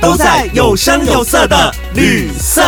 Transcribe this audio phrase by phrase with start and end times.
[0.00, 2.62] 都在有声有色的旅色。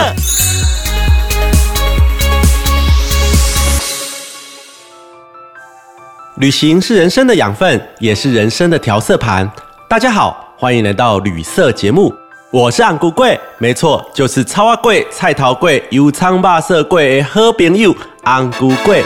[6.36, 9.50] 旅行是人生的养分，也是人生的调色盘。
[9.88, 12.14] 大家好，欢迎来到旅色节目，
[12.50, 19.04] 我是安姑贵，没错，就是超阿贵、菜桃贵、油葱霸色贵的好朋友安姑贵。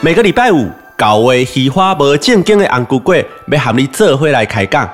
[0.00, 4.88] 每个礼拜五，搞位喜花无正经的安姑贵，要喊你这回来开讲。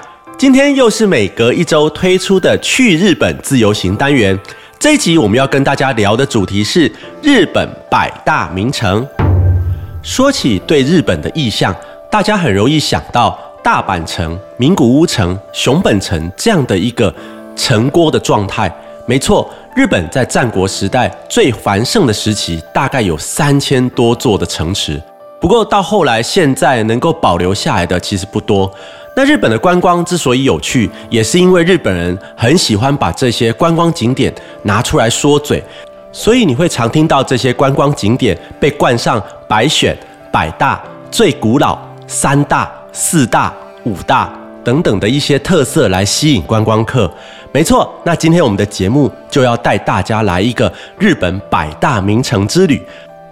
[0.44, 4.38] 今天又是每隔一周推出的去日本自由行单元。
[4.78, 9.08] 这一集我们要跟大家聊的主题是日本百大名城。
[10.02, 11.74] 说起对日本的意象，
[12.10, 17.12] 大家很容易想到大阪城、名古屋城、熊本城这样的一个
[17.56, 18.70] 城郭的状态。
[19.06, 25.00] 没错，日本在战国时代最繁盛的时期，大概有三千多座的城池。
[25.41, 28.70] 不过到后来，现在能够保留下来的其实不多。
[29.16, 35.62] 那日本的观光之所以有趣，也是因为日本人很喜欢把这些观光景点拿出来说嘴。
[36.10, 39.96] 所以你会常听到这些观光景点被冠上百选、
[40.32, 43.52] 百大、最古老、三大、四大、
[43.84, 47.12] 五大等等的一些特色来吸引观光客。
[47.52, 52.80] 没错，那今天我们的节目就要带大家来一个日本百大名城之旅。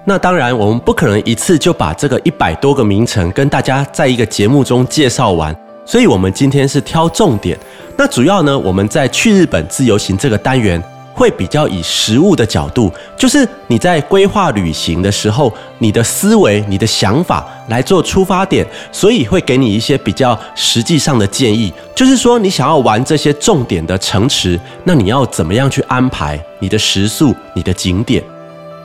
[0.04, 7.58] 那当然，我们不可能一次就把这个一百多个名城跟大家在一个节目中介绍完，所以我们今天是挑重点。
[7.96, 10.82] 那主要呢，我们在去日本自由行这个单元。
[11.14, 21.70] 会比较以实物的角度，就是你在规划旅行的时候，你的思维、你的想法来做出发点，所以会给你一些比较实际上的建议。
[21.94, 28.24] 就是说，你想要玩这些重点的城池，那你要怎么样去安排你的食宿、你的景点？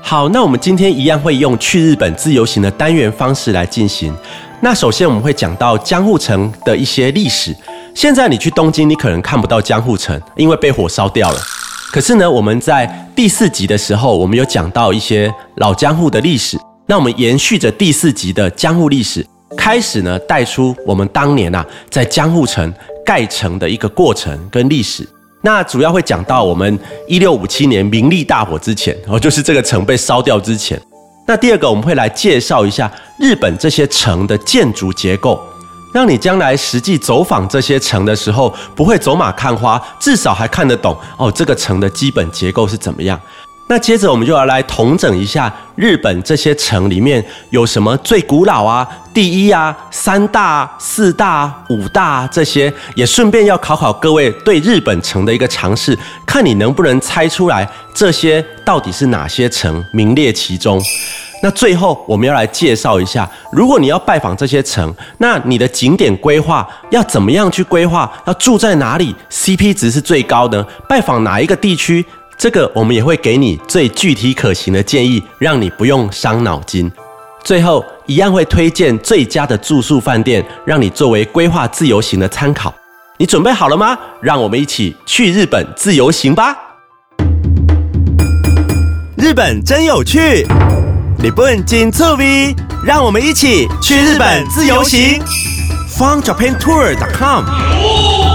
[0.02, 4.13] 好，那我们今天一样会用去日本自由行的单元方式来进行。
[4.59, 7.56] 那首先我们会讲到江户城的一些历史。
[7.94, 11.40] 现在你去东京，你可能看不到江户城，因为被火烧掉了。
[11.91, 16.57] 可是呢，我们在第四集的时候，我们有讲到一些老江户的历史。
[16.88, 19.25] 那我们延续着第四集的江户历史，
[19.56, 22.74] 开始呢带出我们当年啊在江户城
[23.06, 25.07] 盖城的一个过程跟历史。
[25.41, 30.81] 那主要会讲到我们一六五七年明利大火之前，哦，就是这个城被烧掉之前。
[31.28, 35.46] 那第二个，我们会来介绍一下日本这些城的建筑结构。
[35.94, 41.32] 让你将来实际走访这些城的时候，不会走马看花，至少还看得懂哦。
[41.32, 43.20] 这个城的基本结构是怎么样？
[43.70, 60.82] 那接着我们就要来统整一下日本这些城里面有什么最古老啊、第一啊、三大、四大、五大啊这些，也顺便要考考各位对日本城的一个尝试，看你能不能猜出来这些到底是哪些城名列其中。
[61.44, 68.12] 那最后我们要来介绍一下，如果你要拜访这些城，那你的景点规划要怎么样去规划？
[68.26, 70.64] 要住在哪里？CP 值是最高的？
[70.88, 72.04] 拜访哪一个地区？
[72.38, 76.92] 这个我们也会给你最具体可行的建议，让你不用伤脑筋。
[77.44, 82.72] 最后一样会推荐最佳的住宿饭店，让你作为规划自由行的参考。
[83.18, 83.98] 你准备好了吗？
[84.22, 86.56] 让我们一起去日本自由行吧！
[89.18, 90.46] 日本真有趣。
[91.24, 92.56] 日本金醋味，
[92.86, 95.19] 让我们一起去日本自由行。
[95.98, 98.27] FunJapanTour.com。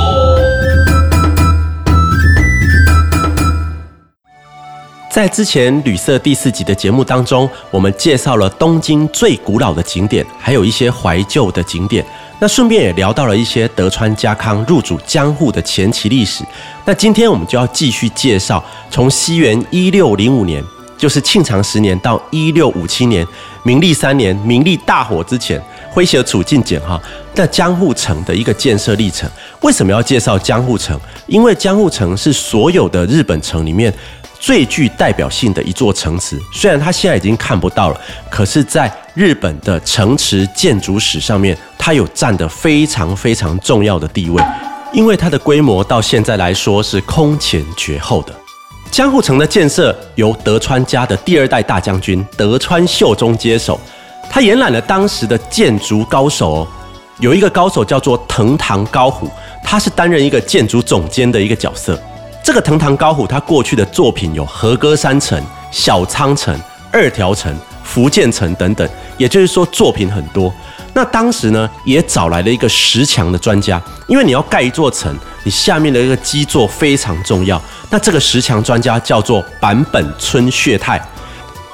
[5.13, 12.03] 在之前旅社第四集的节目当中，我们介绍了东京最古老的景点，还有一些怀旧的景点。
[12.41, 16.43] 那顺便也聊到了一些德川家康入主江户的前期历史。
[16.87, 20.65] 那今天我们就要继续介绍，从西元一六零五年。
[20.97, 23.27] 就是庆长十年到一六五七年，
[23.65, 25.61] 明历三年，明历大火之前，
[25.93, 27.01] 诙谐处境简哈。
[27.35, 29.29] 那江户城的一个建设历程，
[29.63, 30.97] 为什么要介绍江户城？
[31.27, 33.93] 因为江户城是所有的日本城里面
[34.43, 36.37] 最具代表性的一座城池。
[36.53, 44.43] 虽然它现在已经看不到了，可是，在日本的城池建筑史上面，它有占的非常非常重要的地位。
[44.93, 48.35] 因为它的规模到现在来说是空前绝后的。
[48.91, 53.81] 江户城的建设由德川家的第二代大将军德川秀忠接手，
[54.29, 56.69] 他延揽了当时的建筑高手哦，
[57.21, 59.31] 有一个高手叫做藤堂高虎，
[59.65, 61.97] 他是担任一个建筑总监的一个角色。
[62.43, 65.41] 这个藤堂高虎他过去的作品有和歌山城、
[65.71, 66.59] 小仓城、
[66.91, 70.53] 二条城、福建城等等，也就是说作品很多。
[70.93, 77.63] 那当时呢，也找来了一个石墙的专家，因为你要盖一座城，你下面的一个基座非常重要。
[77.91, 81.01] 那这个石墙专家叫做坂本春血太，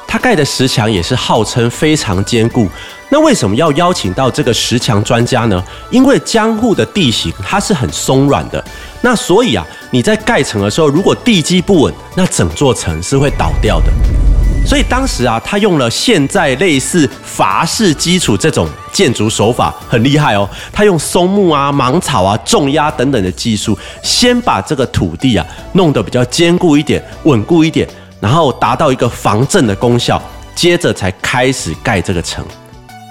[0.08, 2.66] 他盖的石墙也是号称非常坚固。
[3.10, 5.62] 那为什么要邀请到这个石墙专家呢？
[5.90, 8.62] 因为江户的地形它是很松软的，
[9.02, 13.93] 那所以啊，你在盖城的时候，如果地基不稳，那整座城是会倒掉的。
[14.66, 20.49] 所以当时啊，他用了现在类似法式基础这种建筑手法，很厉害哦。
[20.70, 27.88] 他用松木啊、芒草啊、重压等等的技术，先把这个土地啊弄得比较坚固一点、稳固一点，
[28.20, 30.20] 然后达到一个防震的功效，
[30.54, 32.44] 接着才开始盖这个城。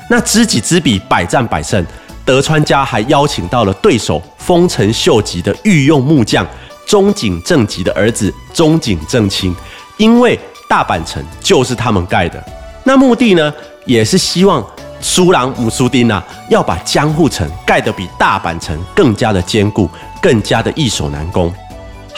[0.09, 1.85] 那知己知彼，百战百胜。
[2.25, 6.45] 德川家还邀请到了对手丰臣秀吉的御用木匠
[6.85, 9.55] 中井正吉的儿子中井正清，
[9.97, 10.39] 因为。
[10.69, 12.43] 大阪城就是他们盖的，
[12.83, 13.53] 那目的呢，
[13.85, 14.61] 也是希望
[14.99, 19.89] 苏朗姆苏丁啊，要把江户城盖得比大阪城更加的坚固，
[20.21, 21.49] 更加的易守难攻。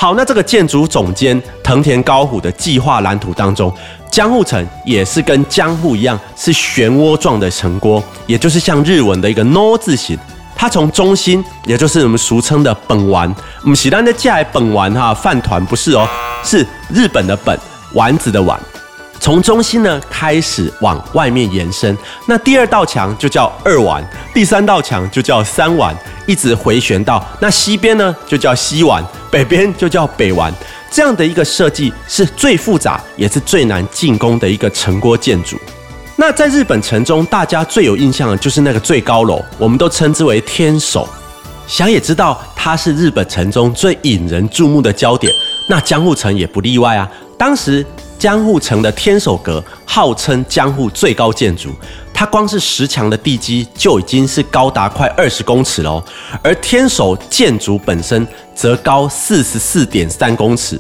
[0.02, 3.70] 好，那这个建筑总监藤田高虎的计划蓝图当中，
[4.10, 10.18] 江户城也是跟江户一样，是漩涡状的城郭，也就是像日文的一个 “no” 字形。
[10.56, 13.30] 它从中心，也就是我们俗称的本丸，
[13.64, 16.08] 我们喜单的叫本丸哈饭团不是哦，
[16.46, 17.60] 是日本的本。
[17.94, 18.58] 丸子的丸，
[19.20, 21.96] 从中心呢开始往外面延伸，
[22.26, 25.96] 那第二道墙就叫二丸，第三道墙就叫三丸，
[26.26, 30.54] 一直回旋到那西边呢就叫西丸，北边就叫北丸。
[30.92, 35.56] 这样的一个设计是最复杂也是最难进攻的一个城郭建筑。
[36.16, 41.08] 那在日本城中，大家最有印象的就是那个最高楼，我们都称之为天守。
[41.68, 45.32] 想也知道，它是日本城中最引人注目的焦点。
[45.70, 47.08] 那江户城也不例外啊。
[47.38, 47.86] 当时
[48.20, 51.70] 江户城的天守阁号称江户最高建筑，
[52.14, 56.04] 它光是石墙的地基就已经是高达快二十公尺喽，
[56.44, 60.80] 而天守建筑本身则高四十四点三公尺。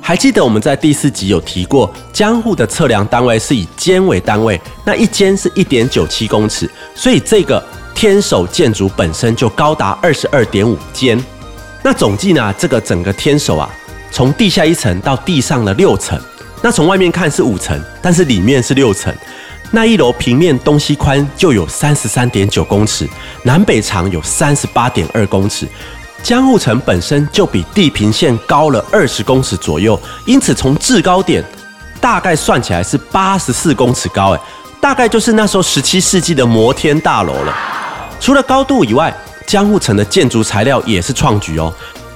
[0.00, 11.22] 还记得我们在第四集有提过，江户的测量单位是以间为单位，那一间是一点九七公尺，所以这个天守建筑本身就高达二十二点五间。
[11.82, 13.68] 那总计呢，这个整个天守啊。
[14.10, 16.18] 从地下一层到地上的六层，
[16.62, 19.14] 那从外面看是五层，但是里面是六层。
[19.70, 23.06] 那一楼平面东西宽就有三十三点九公尺，
[23.42, 25.68] 南北长有三十八点二公尺。
[26.22, 31.44] 江户城本身就比地平线高了二十公尺左右，因此从制高点
[32.00, 34.40] 大概算起来是八十四公尺高，哎，
[34.80, 37.54] 大概就是那时候十七世纪的摩天大楼了。
[38.18, 39.14] 除了高度以外，
[39.46, 41.72] 江户城的建筑材料也是创举哦。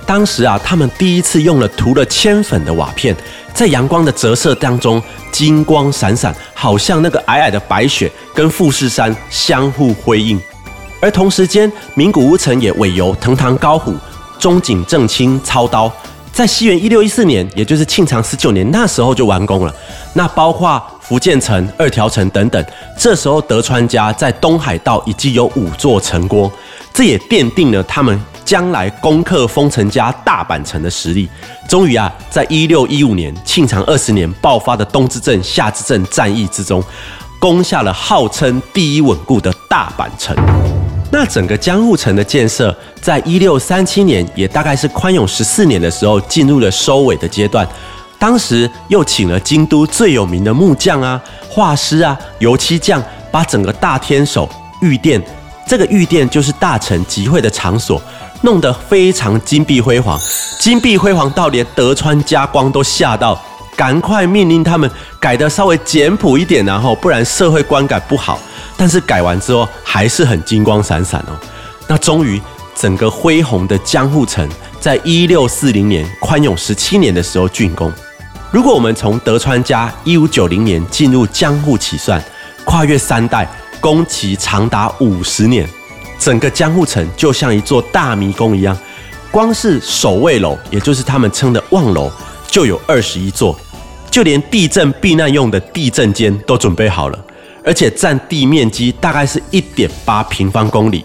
[0.07, 3.17] 当时啊，他们第一次用了涂了铅粉的瓦片，
[3.55, 10.41] 在阳光的折射当中金光闪闪，好像那个皑皑的白雪跟富士山相互辉映。
[11.01, 13.95] 而同时间，名古屋城也委由藤堂高虎、
[14.39, 15.91] 中井正清操刀，
[16.33, 19.75] 在西元一六一四年，也就是庆长十九年那时候就完工了。
[20.13, 22.65] 那包括福建城、二条城等等，
[22.99, 26.51] 这时候德川家在东海道已经有五座城郭，
[26.93, 28.21] 这也奠定了他们。
[28.45, 31.29] 将来攻克丰臣家大阪城的实力，
[31.69, 36.83] 终于啊，在一六一五年庆长二十年爆发的东之镇、夏之镇战役之中，
[37.39, 40.37] 攻下了号称第一稳固的大阪城。
[41.11, 47.69] 那整个江户城的建设，在一六三七年，也大概是宽永十四年的时候，进入了收尾的阶段。
[48.19, 51.21] 当时又请了京都最有名的木匠啊、
[51.51, 54.49] 画师啊、油漆匠，把整个大天守
[54.81, 55.21] 御殿，
[55.67, 58.01] 这个御殿就是大臣集会的场所。
[58.43, 60.21] 弄得非常金碧辉煌，
[60.61, 63.41] 金碧辉煌到连德川家光都吓到，
[63.77, 68.39] 赶快命令他们改得稍微简朴一点，然后不然社会观感不好。
[68.77, 71.39] 但是改完之后还是很金光闪闪哦。
[71.87, 72.41] 那终于
[72.75, 74.49] 整个恢宏的江户城，
[74.81, 77.93] 在一六四零年宽永十七年的时候竣工。
[78.51, 82.23] 如果我们从德川家一五九零年进入江户起算，
[82.65, 83.49] 跨越三代，
[83.81, 85.69] 工期长达五十年。
[86.23, 88.79] 整个江户城就像一座大迷宫一样，
[89.33, 92.09] 光是守卫楼，也就是他们称的望楼，
[92.47, 93.59] 就有二十一座，
[94.09, 97.19] 就连地震避难用的地震间都准备好了，
[97.65, 101.05] 而且占地面积大概是一点八平方公里。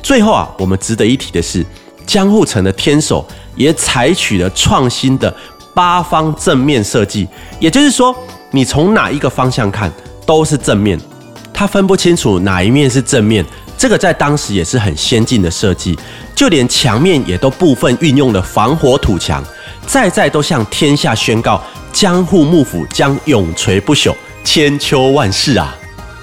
[0.00, 1.66] 最后啊，我们值得一提的是，
[2.06, 3.26] 江户城的天守
[3.56, 5.34] 也采取了创新的
[5.74, 7.26] 八方正面设计，
[7.58, 8.14] 也就是说，
[8.52, 9.92] 你从哪一个方向看
[10.24, 10.96] 都是正面，
[11.52, 13.44] 它分不清楚哪一面是正面。
[13.82, 15.98] 这个在当时也是很先进的设计，
[16.36, 19.42] 就连墙面也都部分运用了防火土墙，
[19.88, 21.60] 在在都向天下宣告
[21.92, 25.76] 江户幕府将永垂不朽，千秋万世啊！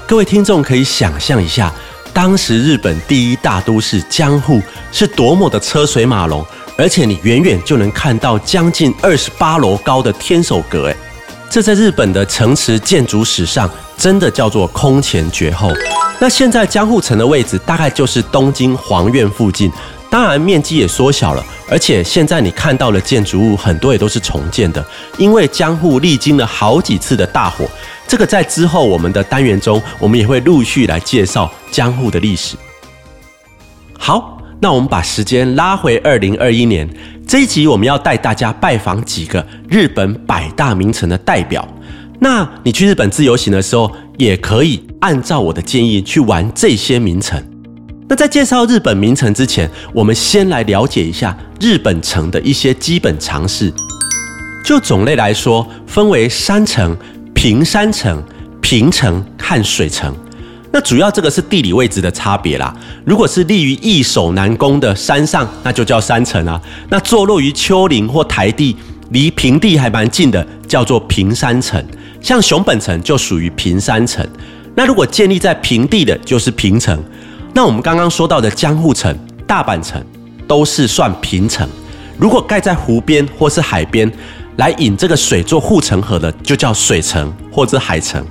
[0.07, 1.69] 各位听众可以想象一下，
[2.13, 4.61] 当时日本第一大都市江户
[4.93, 6.45] 是多么的车水马龙，
[6.77, 10.95] 而且你远远就能看到将近二十八楼高的天守阁，诶，
[11.49, 15.71] 这在日本的城池建筑史上真的叫做空前绝后。
[16.19, 19.71] 那现在江户城的位置大概就是东京皇院附近，
[20.11, 24.85] 当然面积也缩小了，而且现在你看到的建筑物很多也都是重建的，
[25.17, 27.65] 因为江户历经了好几次的大火。
[28.07, 32.55] 这个在之后我们的单元中，我们也会陆续来介绍江户的历史。
[33.97, 36.87] 好，那我们把时间拉回二零二一年，
[37.29, 41.63] 这一集我们要带大家拜访几个日本百大名城的代表。
[42.19, 47.39] 那你去日本自由行的时候，也可以按照我的建议去玩这些名城。
[48.07, 53.71] 那在介绍日本名城之前，我们先来了解一下日本城的一些基本常识。
[54.65, 56.97] 就种类来说，分为山城。
[57.35, 58.21] 平山城、
[58.59, 60.13] 平城和水城，
[60.71, 62.73] 那主要这个是地理位置的差别啦。
[63.05, 68.75] 如果是立于易守难攻的山上，那就叫山城啊；那坐落于丘陵或台地，
[69.09, 71.83] 离平地还蛮近的，叫做平山城。
[72.21, 74.27] 像熊本城就属于平山城。
[74.75, 77.03] 那如果建立在平地的，就是平城。
[77.53, 80.03] 那我们刚刚说到的江户城、大阪城，
[80.47, 81.67] 都是算平城。
[82.17, 84.11] 如果盖在湖边或是海边。
[84.57, 88.21] 来引这个水做护城河的，就叫水城或者海城。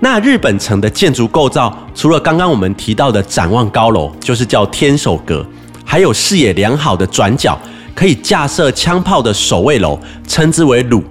[0.00, 5.44] 那日本城的建筑构造，除了刚刚我们提到的展望高楼，就是叫天守阁，
[5.84, 7.58] 还有视野良好的转角，
[7.96, 11.02] 可以架设枪炮的守卫楼，称之为鲁。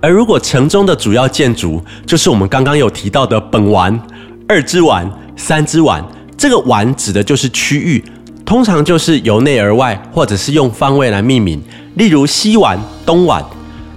[0.00, 4.00] 而如果城中的主要建筑，就是我们刚刚有提到的本丸、
[4.46, 6.04] 二之丸、三之丸。
[6.36, 8.04] 这个丸指的就是区域，
[8.46, 11.60] 通常就是由内而外，或者是用方位来命名，
[11.96, 13.44] 例如西丸、东丸。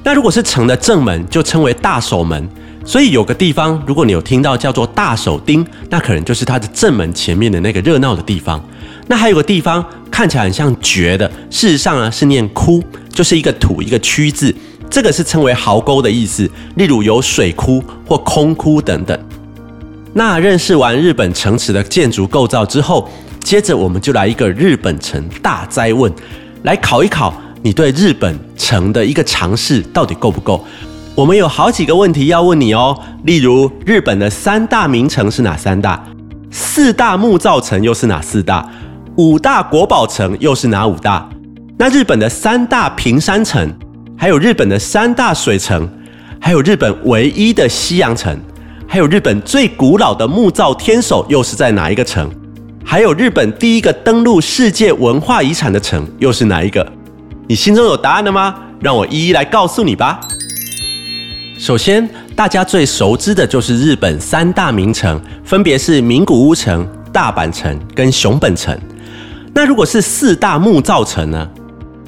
[0.03, 2.50] 那如果是城的正门，就称为大守门。
[2.83, 8.63] 所以有个地方，如果你有听到叫做大手町，那可能就是它的正门前面的那个热闹的地方。
[9.07, 14.53] 那还有个地方看起来很像绝的，事实上呢是念窟，就是一个土一个区字，
[14.89, 16.50] 这个是称为壕沟的意思。
[16.75, 19.17] 例如有水窟或空窟等等。
[20.13, 23.09] 那认识完日本城池的建筑构造之后，
[23.41, 26.11] 接着我们就来一个日本城大灾问，
[26.63, 27.33] 来考一考。
[27.63, 30.65] 你对日本城的一个尝试到底够不够？
[31.22, 33.00] 我们有好几个问题要问你哦。
[33.25, 36.04] 例如，日本的三大名城是哪三大？
[36.50, 38.68] 四大木造城又是哪四大？
[39.18, 41.30] 五大国宝城又是哪五大？
[41.78, 43.72] 那日本的三大平山城，
[44.18, 45.88] 还有日本的三大水城，
[46.40, 48.36] 还有日本唯一的西洋城，
[48.88, 52.28] 还有日本最古老的木造天守又是在哪一个城？
[52.84, 56.84] 还有日本第一个登陆世界文化遗产的城又是哪一个？
[57.48, 58.56] 你心中有答案了吗？
[58.80, 60.20] 让我一一来告诉你吧。
[61.62, 68.75] 首先，大家最熟知的就是日本三大名城，分别是名古屋城、大阪城跟熊本城。
[69.53, 71.48] 那如果是四大木造城呢？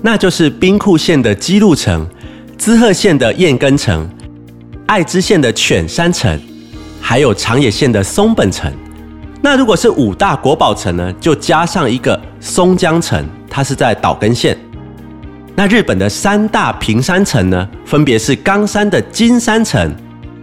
[0.01, 2.03] 那就是兵库县的姬路城、
[2.57, 4.09] 滋贺县的彦根城、
[4.87, 6.41] 爱知县的犬山城，
[6.99, 8.73] 还有长野县的松本城。
[9.39, 11.13] 那如果是五大国宝城呢？
[11.21, 14.57] 就加上一个松江城，它是在岛根县。
[15.55, 19.95] 那日本的三大平山城呢，分别是冈山的金山城、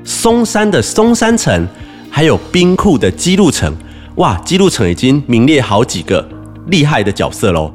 [0.05, 1.67] 松山的松山城，
[2.09, 3.75] 还有兵库的姬路城。
[4.17, 6.27] 哇，姬路城已经名列好几个
[6.69, 7.73] 厉害的角色喽。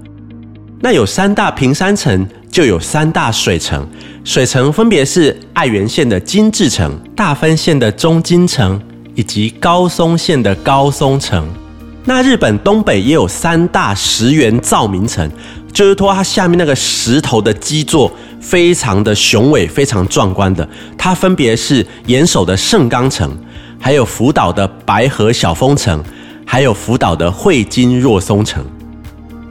[0.79, 3.85] 那有三大平山城，就有三大水城。
[4.23, 8.81] 水城分别是爱媛县的金治城、大分县的中金城，
[9.13, 11.45] 以及高松县的高松城。
[12.05, 15.29] 那日本东北也有三大石原造明城。
[15.75, 20.65] 就是说，它下面那个石头的基座非常的雄伟，非常壮观的。
[20.97, 23.29] 它分别是岩手的盛冈城，
[23.77, 26.01] 还有福岛的白河小丰城，
[26.45, 28.65] 还有福岛的汇金若松城。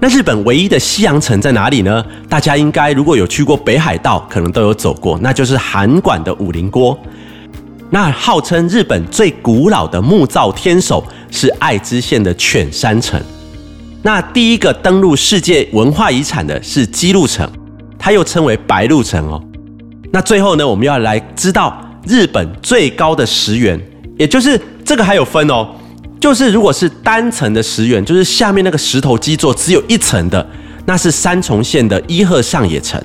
[0.00, 2.02] 那日本唯一的西洋城在哪里呢？
[2.26, 6.99] 大家应该如果有去过北海道，可能都有走过，那就是函馆的五菱锅。
[7.90, 13.23] 那号称日本最古老的木造天守是爱知县的犬山城。
[14.06, 17.50] 那第一个登陆世界文化遗产的是姬路城，
[17.99, 19.42] 它又称为白鹿城哦。
[20.12, 23.80] 那最后呢，我们要来知道日本最高的石原，
[24.18, 25.66] 也就是这个还有分哦，
[26.20, 30.46] 就是如果是单层的石原，就是下面那个石头基座只有一层的，
[30.84, 33.02] 那是三重县的伊贺上野城。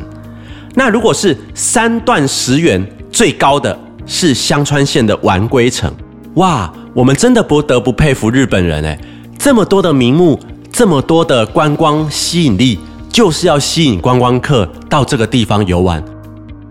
[0.75, 5.89] 那如果是三段石原，最高的是香川县的丸龟城。
[6.33, 8.99] 哇，我们真的不得不佩服日本人哎。
[9.37, 10.37] 这么多的名目，
[10.79, 12.79] 这么多的观光吸引力，
[13.12, 16.01] 就是要吸引观光客到这个地方游玩。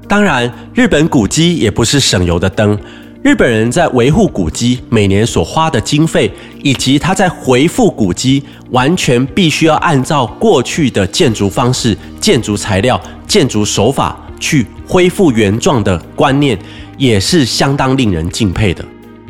[0.08, 2.78] 当然，日本古迹也不是省油的灯。
[3.22, 16.58] 日本人在维护古迹每年所花的经费，以及他在回复古迹，完全必须要按照过去的建筑方式、建筑材料、建筑手法去恢复原状的观念，
[16.96, 18.82] 也是相当令人敬佩的。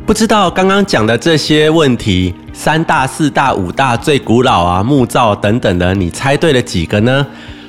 [0.08, 7.26] 不知道刚刚讲的这些问题，三大、四大、五大最古老啊木造等等的，你猜对了几个呢？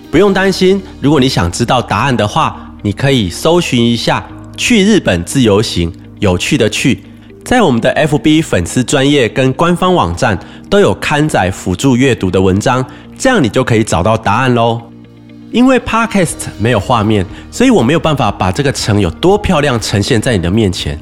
[0.09, 2.65] 不用担心，如果你想知道答案的话。
[2.81, 7.03] 你可以搜寻一下“去日本自由行”，有趣的去，
[7.43, 12.85] 在我们的 FB 粉丝专业跟官方网站都有刊载辅助阅读的文章，
[13.17, 14.81] 这样你就可以找到答案喽。
[15.51, 20.97] 因为 Podcast 没有画面，所以我没有办法把这个城有多漂亮呈现在你的面前。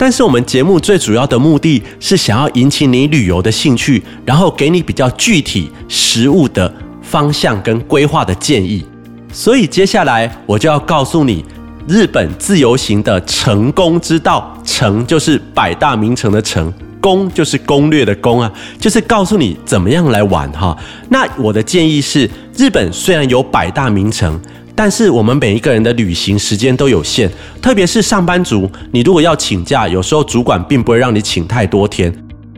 [0.00, 8.82] 但是我们节目最主要的目的是想要引起你旅游的兴趣，然后给你比较具体实物的方向跟规划的建议。
[9.30, 11.44] 所以接下来我就要告诉你，
[11.86, 14.56] 日本自由行的成功之道。
[14.64, 20.74] 成就是百大名城的成，攻就是攻略的攻啊，就是告诉你怎么样来玩哈。
[21.10, 22.26] 那我的建议是，
[22.56, 24.40] 日本虽然有百大名城，
[24.82, 32.10] 但是我们每一个人的旅行时间都有限，特别是上班族，你如果要请假，有时候主管并不会让你请太多天。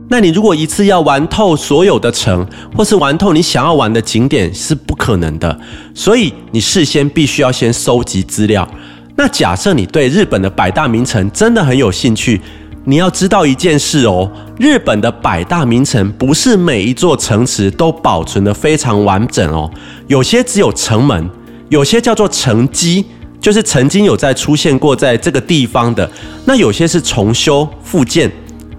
[0.08, 5.58] 那你如果一次要玩透所有的城，或是玩透你想要玩的景点是不可能的，
[5.96, 8.68] 所以你事先必须要先收集资料。
[9.16, 12.40] 那假设你对日本的百大名城真的很有兴趣，
[12.84, 19.68] 你要知道一件事哦，日本的百大名城不是每一座城池都保存的非常完整哦，
[20.06, 21.28] 有些只有城门，
[21.72, 23.02] 有些叫做城基，
[23.40, 26.08] 就是曾经有在出现过在这个地方的，
[26.44, 28.30] 那有些是重修复建。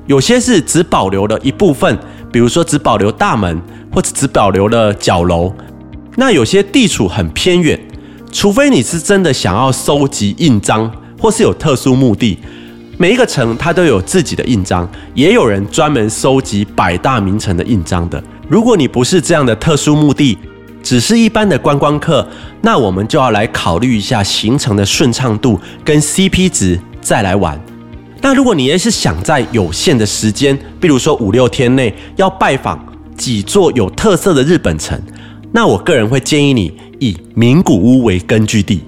[0.06, 1.98] 有些是只保留了一部分，
[2.32, 3.60] 比如说只保留大门，
[3.92, 5.52] 或者只保留了角楼。
[6.18, 7.80] 那有些地处很偏远，
[8.32, 12.38] 除非你是真的想要收集印章，或是有特殊目的。
[13.00, 18.24] 每一个城它都有自己的印章，也有人专门收集百大名城的印章的。
[18.48, 20.38] 如果你不是这样的特殊目的，
[20.84, 22.28] 只是一般的观光客，
[22.62, 27.60] 那我们就要来考虑一下行程的顺畅度跟 CP 值，再来玩。
[28.22, 32.78] 那如果你也是想在有限的时间，比如说五六天内要拜访
[33.18, 35.02] 几座有特色的日本城，
[35.52, 38.84] 那我个人会建议你以名古屋为根据地。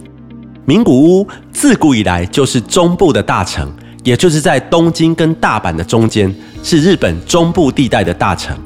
[0.66, 3.72] 名古屋自古以来就是中部的大城，
[4.04, 8.58] 也就是在东京跟大阪的中间，是日本中部地带的大城。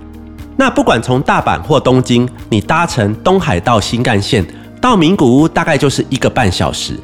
[0.59, 4.45] 那不管从大阪或东京，你搭乘东海道新干线
[4.81, 6.99] 到名古屋，大概就是一个半小时。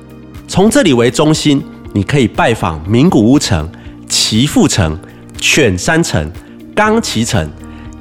[0.45, 1.63] 从这里为中心。
[1.93, 3.65] 你可以拜访名古屋城、
[4.09, 4.99] 岐阜城、
[5.37, 6.29] 犬山城、
[6.75, 7.49] 冈崎城、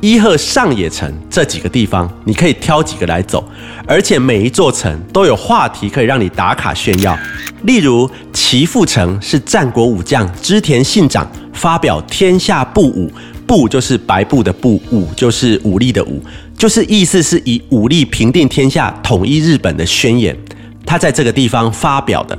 [0.00, 3.44] 伊贺上野城这几个地方，你可以挑几个来走，
[3.86, 7.16] 而且每一座城都有话题可以让你打卡炫耀。
[7.62, 13.08] 例如，岐阜城是战国武将织田信长发表天下布武，
[13.54, 16.20] 布就是白布的布，武就是武力的武，
[16.58, 20.36] 就是意思是以武力平定天下、统一日本的宣言，
[20.84, 22.36] 他在这个地方发表的。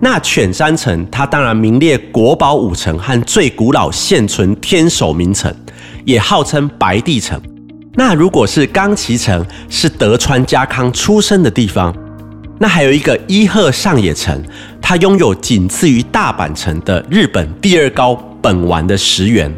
[0.00, 5.54] 那犬山城，它当然名列国宝五城和最古老现存天守名城，
[6.06, 7.38] 也号称白帝城。
[7.92, 11.94] 那如果是冈崎城，是德川家康出生的地方。
[12.58, 14.42] 那还有一个伊贺上野城，
[14.80, 19.54] 它拥有仅次于大阪城的日本第二高本丸的石原，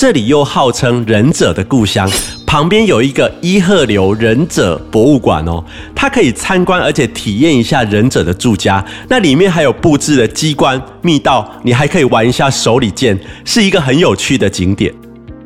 [0.00, 2.08] 这里又号称忍者的故乡。
[2.46, 5.60] 旁边有一个伊贺流忍者博物馆哦，
[5.92, 8.82] 它可以参观，而且体验一下忍者的住家。
[9.08, 14.94] 那里面还有布置的机关密道，你还可以玩一下手里剑，是一个很有趣的景点。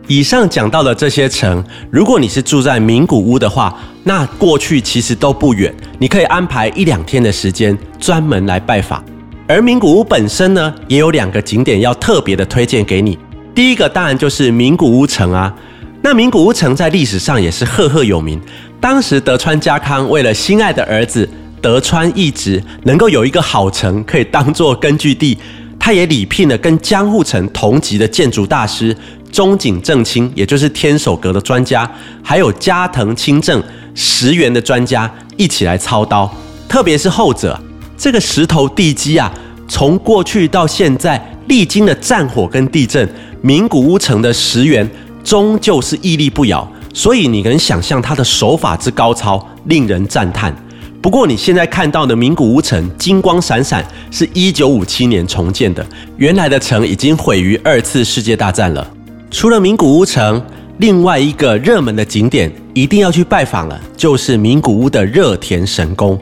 [0.07, 9.03] 以上讲到的这些城，如果你是住在名古屋的话，那过去其实都不远，你可以安排一两天的时间专门来拜访。
[9.49, 13.19] 而名古屋本身呢，也有两个景点要特别的推荐给你。
[13.55, 15.55] 第一个当然就是名古屋城啊。
[16.03, 18.41] 那名古屋城在历史上也是赫赫有名。
[18.81, 21.29] 当时德川家康为了心爱的儿子
[21.61, 25.39] 德川义直能够有一个好城可以当做根据地，
[25.79, 28.97] 他也礼聘了跟江户城同级的建筑大师
[29.31, 31.89] 中井正清，也就是天守阁的专家，
[32.23, 33.63] 还有加藤清正
[33.95, 36.29] 石原的专家一起来操刀。
[36.69, 37.57] 特别是后者，
[37.97, 39.33] 这个石头地基啊，
[39.69, 43.09] 从过去到现在历经了战火跟地震，
[43.43, 44.89] 名古屋城的石原。
[45.25, 50.53] 终究是屹立不摇，所以你能想象他的手法之高超，令人赞叹。
[51.01, 58.85] 不过你现在看到的名古屋城金光闪闪，是一九五七年重建的，原来的城已经毁于二次世界大战了。
[59.31, 60.45] 除了名古屋城，
[60.79, 66.21] 另外一个热门的景点一定要去拜访了，就是名古屋的热田神宫。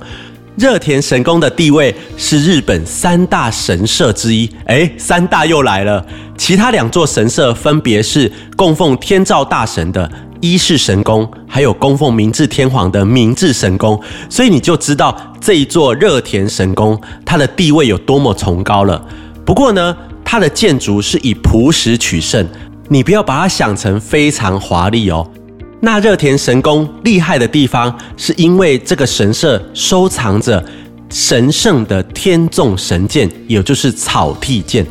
[0.61, 6.05] 热田神宫的地位是日本三大神社之一，哎，三大又来了。
[6.37, 13.99] 其他两座神社分别是供奉天照大神的伊势神宫，还有供奉明治天皇的明治神宫。
[14.29, 19.03] 所以你就知道这一座热田神宫它的地位有多么崇高了。
[19.47, 22.47] 不过呢，它的建筑是以朴实取胜，
[22.89, 25.27] 你不要把它想成非常华丽哦。
[25.83, 30.63] 那热田神宫厉害的地方，是因为这个神社收藏着
[31.09, 34.87] 神圣的天纵神剑，也就是草剃剑。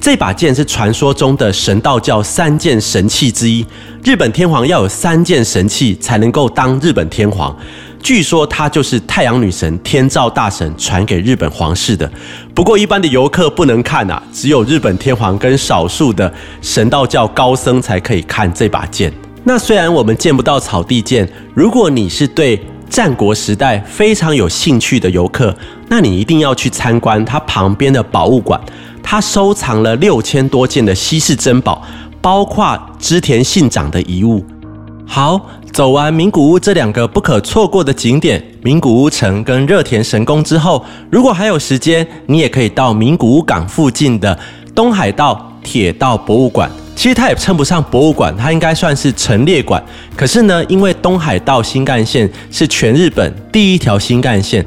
[0.00, 3.64] 这把剑是传说中的神道教三件神器之一。
[4.02, 7.54] 日本天皇要有三件神器才能够当日本天皇。
[8.02, 12.10] 据说它就是太阳女神天照大神传给日本皇室的。
[12.52, 19.12] 不过一般的游客不能看啊，只有日本天皇跟少数的神道教高僧才可以看这把剑。
[19.44, 25.54] 那虽然我们见不到草地剑，如果你是对战国时代非常有兴趣的游客，
[25.88, 28.60] 那你一定要去参观它旁边的宝物馆。
[29.02, 31.82] 它收藏了六千多件的稀世珍宝，
[32.20, 34.44] 包括织田信长的遗物。
[35.04, 35.40] 好，
[35.72, 44.38] 走完名古屋这两个不可错过的景点——名古屋城跟热田神宫之后，如果还有时间，你也可以到名古屋港附近的
[44.72, 46.70] 东海道铁道博物馆。
[47.02, 49.82] 其实它也称不上博物馆，它应该算是陈列馆。
[50.16, 54.64] 可是呢，因为东海道新干线是全日本第一条新干线，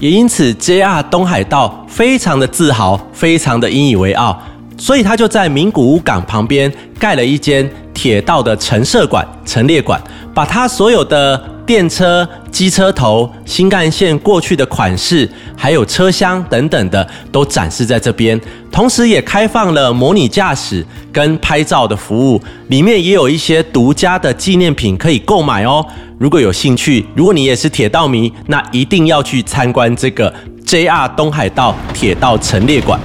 [0.00, 4.36] 也因此 JR 东海道非常的自豪，非常的引以为傲，
[4.76, 10.00] 所以他就在名古屋港旁边盖了一间铁道的陈设馆、陈列馆，
[10.34, 11.56] 把他所有的。
[11.66, 18.40] 电车、机车头、新干线过去的款式，还有车厢等等的，都展示在这边。
[18.70, 25.84] 同时，也开放了模拟驾驶跟拍照的服务，里面也有一些独家的纪念品可以购买哦。
[26.18, 30.32] 如果有兴趣，如果你也是铁道迷，那一定要去参观这个
[30.64, 33.00] JR 东海道铁道陈列馆。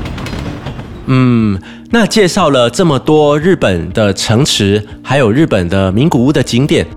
[1.13, 6.87] 嗯，那介绍了这么多日本的城池，还有日本的名古屋的景点。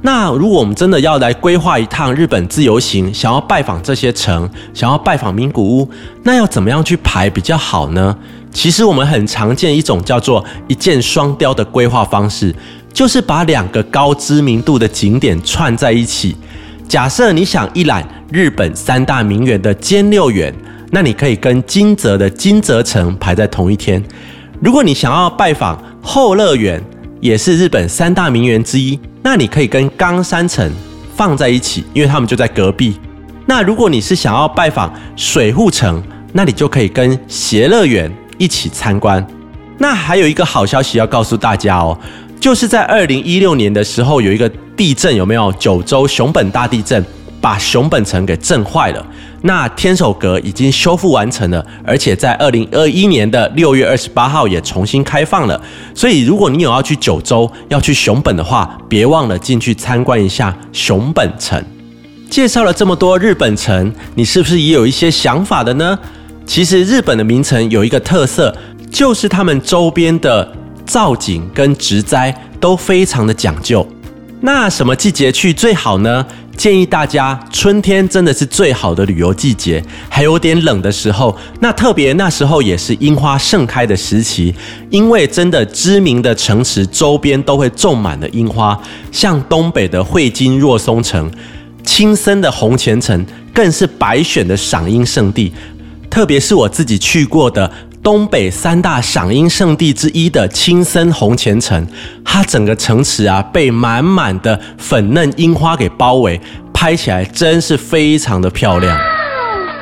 [0.00, 5.90] 那如果我们真的要来规划一趟日本自由行，想要拜访这些城，想要拜访名古屋，
[6.22, 8.16] 那要怎么样去排比较好呢？
[8.52, 12.54] 其实我们很常见一种叫做一箭双雕的规划方式，
[12.92, 16.36] 就是把两个高知名度的景点串在一起。
[16.88, 20.54] 假设你想一览日本三大名园的兼六园，
[20.94, 24.00] 那你可以跟金泽的金泽城排在同一天。
[24.60, 26.80] 如果你想要拜访后乐园，
[27.20, 28.96] 也是日本三大名园之一。
[29.20, 30.70] 那你可以跟冈山城
[31.16, 32.96] 放在一起，因为他们就在隔壁。
[33.44, 36.00] 那如果你是想要拜访水户城，
[36.32, 39.26] 那你就可以跟偕乐园一起参观。
[39.78, 41.98] 那还有一个好消息要告诉大家哦，
[42.38, 45.52] 就是在二零一六年的时候有一个地震，有没有？
[45.54, 47.04] 九州熊本大地震。
[47.44, 49.06] 把熊本城给震坏了，
[49.42, 55.60] 那天守阁已经修复完成了，而且在二零二一年的六月二十八号也重新开放了。
[55.94, 61.62] 所以，如果你有要去九州、要去熊本的话，别忘了进去参观一下熊本城。
[62.30, 65.98] 介绍了这么多日本城，你是不是也有一些想法的呢？
[66.46, 68.56] 其实，日本的名城有一个特色，
[68.90, 70.50] 就是他们周边的
[70.86, 73.86] 造景跟植栽都非常的讲究。
[74.40, 76.26] 那什么季节去最好呢？
[76.56, 84.54] 建议大家，春天真的是最好的旅游季节，还有点冷的时候，那特别那时候也是樱花盛开的时期，
[84.90, 91.30] 因为真的知名的城池周边都会种满了樱花，像东北的汇金若松城、
[91.84, 95.52] 青森的红前城，更是白选的赏樱圣地，
[96.08, 97.70] 特别是我自己去过的。
[98.04, 101.84] 东北三大赏樱圣地之一的青森红前城，
[102.22, 106.38] 它整个城池啊被满满的粉嫩樱花给包围，
[106.70, 108.94] 拍起来真是非常的漂亮。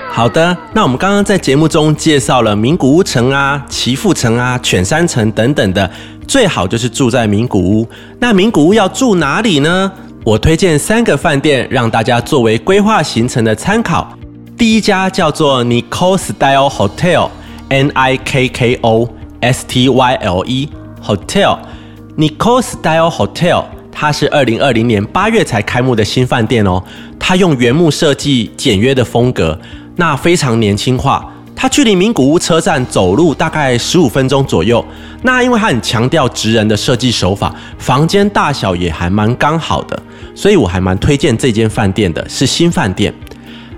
[0.09, 5.91] 好的，那我们刚刚在节目中介绍了名古屋城啊、岐阜城啊、犬山城等等的，
[6.29, 7.89] 最好就是住在名古屋。
[8.21, 9.91] 那名古屋要住哪里呢？
[10.23, 14.17] 我推荐三个饭店让大家作为规划行程的参考。
[14.57, 17.29] 第一家叫做 Nikko Style Hotel。
[17.73, 19.09] N I K K O
[19.41, 20.69] S T Y L E
[21.03, 26.83] Hotel，Nico Style Hotel，它是二零二零年八月才开幕的新饭店哦。
[27.19, 29.59] 它用原木设计，简约的风格，
[29.97, 31.27] 那非常年轻化。
[31.57, 34.85] 它距离名古屋车站走路大概十五分钟左右。
[35.23, 39.99] 那因为它很强调直人的设计手法，房间大小也还蛮刚好的，
[40.35, 43.15] 所以我还蛮推荐这间饭店的，是新饭店。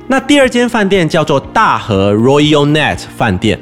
[0.08, 3.56] 那第二间饭店叫做大和 Royal Net 饭店。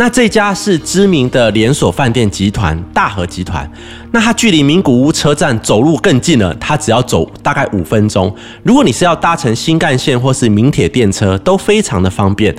[0.00, 3.68] 那这家是知名的连锁饭店集团大和集团。
[4.12, 8.32] 那它距离名古屋车站走路更近了，它只要走大概五分钟。
[8.62, 12.54] 如果你是要搭乘新干线或是名铁电车，都非常的方便。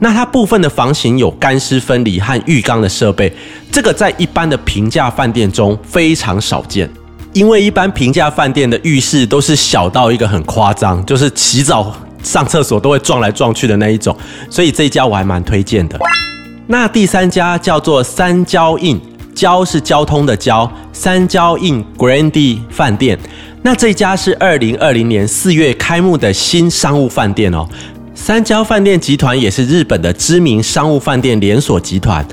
[0.00, 3.32] 那它部分的房型有干湿分离和浴缸的设备，
[3.70, 6.90] 这个在一般的平价饭店中非常少见。
[7.32, 14.16] 因为一般平价饭店的浴室都是小到一个很夸张，就是洗澡、上厕所都会撞来撞去的那一种，
[14.50, 15.96] 所以这一家我还蛮推荐的。
[16.72, 18.96] 那第三家叫做三交印，
[19.34, 23.18] 交是交通的交，三交印 Grandy 饭店。
[23.60, 27.66] 那这家是二零二零年四月开幕的新商务饭店哦。
[28.14, 32.24] 三交饭店集团也是日本的知名商务饭店连锁集团。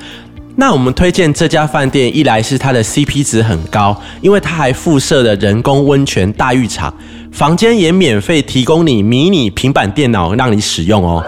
[0.55, 6.93] 那我们推荐这家饭店，一来是它的 CP 值很高，因为它还附设了人工温泉大浴场，
[7.31, 11.25] 房间也免费提供你迷你平板电脑让你使用哦。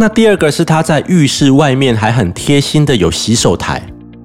[0.00, 3.82] 那第二个是它在浴室外面还很贴心的有洗手台，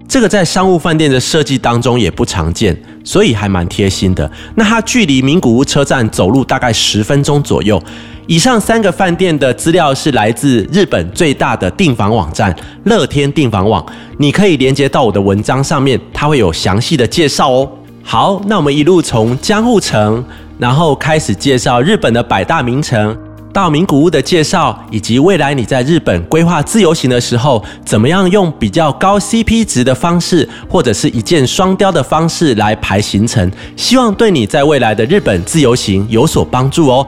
[0.07, 4.29] 这个在商务饭店的设计当中也不常见，所以还蛮贴心的。
[4.53, 7.81] 那它距离名古屋车站走路大概十分钟左右。
[8.27, 13.83] 以上三个饭店的资料是来自日本最大的订房网站乐天订房网，
[14.19, 17.67] 你可以连接到我的文章上面，它会有详细的介绍哦。
[18.03, 20.23] 好，那我们一路从江户城，
[20.59, 23.17] 然后开始介绍日本的百大名城，
[23.53, 37.07] 到名古屋的介绍，以及未来你在日本规划自由行的时候，怎么样用比较高 CP 值的方式，或者是一箭双雕的方式来排行程，希望对你在未来的日本自由行有所帮助哦。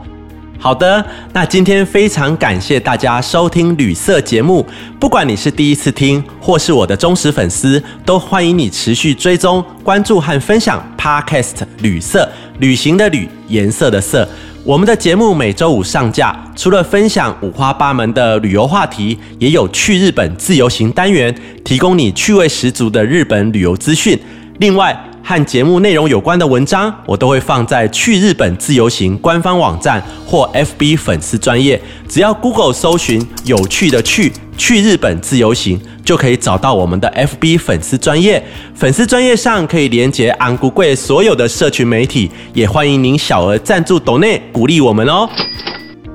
[0.58, 1.04] 好的，
[1.34, 4.66] 那今天非常感谢大家收听旅色节目。
[5.00, 12.28] 不管你是第一次听，或是我的忠实粉丝，都欢迎你持续追踪、关注和分享 Podcast 旅色
[12.60, 14.28] 旅行的旅颜色的色。
[14.66, 24.20] 我们的节目每周五上架，除了分享五花八门的旅游话题，也有去日本自由行单元，提供你趣味十足的日本旅游资讯。
[24.58, 31.82] 另外，和节目内容有关的文章，我都会放在去日本自由行官方网站或 FB 粉丝专业。
[32.08, 38.46] 只要 Google 搜寻“有趣的去去日本自由行”，就可以找到我们的 FB 粉丝专业。
[38.76, 45.28] 粉丝专业上可以连接安姑贵所有的社群媒体，也欢迎您小额赞助抖内鼓励我们哦。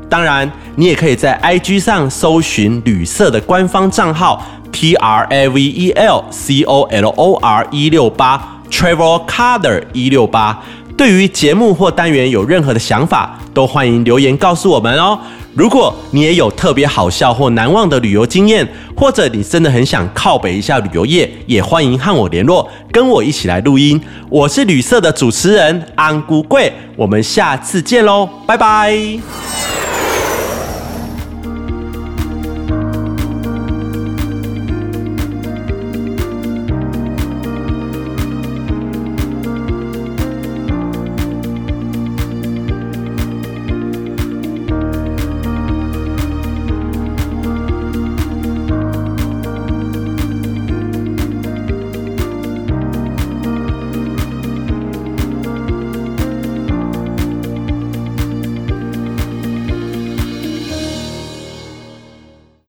[0.09, 8.59] 当然，你也可以在 IG 上搜寻旅社的官方账号 T R A V E L C O L O R 一六八。
[8.71, 10.63] Travel Color 一六八，
[10.97, 15.19] 对于节目或单元有任何的想法，都欢迎留言告诉我们哦。
[15.55, 24.01] 如果你也有特别好笑或难忘的旅游经验，或者你真的很想靠北一下旅游业，也欢迎和我联络，跟我一起来录音。
[24.29, 29.60] 我是旅社的主持人安姑贵，我们下次见喽，拜拜。